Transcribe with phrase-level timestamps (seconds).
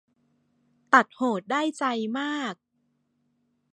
[0.93, 1.83] ตัดโหดได้ใจ
[2.19, 2.53] มาก